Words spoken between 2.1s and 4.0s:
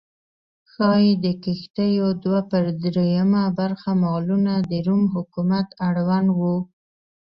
دوه پر درېیمه برخه